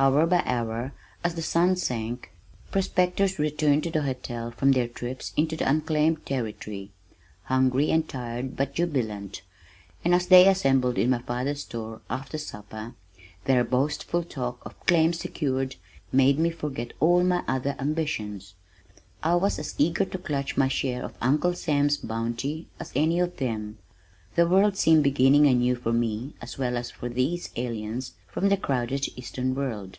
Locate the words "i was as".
19.24-19.74